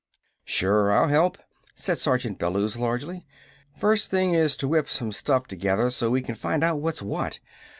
"Sure, 0.45 0.91
I'll 0.91 1.09
help," 1.09 1.37
said 1.75 1.99
Sergeant 1.99 2.39
Bellews 2.39 2.75
largely. 2.75 3.27
"First 3.77 4.09
thing 4.09 4.33
is 4.33 4.57
to 4.57 4.67
whip 4.67 4.89
some 4.89 5.11
stuff 5.11 5.45
together 5.45 5.91
so 5.91 6.09
we 6.09 6.23
can 6.23 6.33
find 6.33 6.63
out 6.63 6.79
what's 6.81 7.03
what. 7.03 7.37